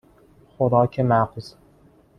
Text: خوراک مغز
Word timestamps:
خوراک 0.57 0.99
مغز 0.99 1.55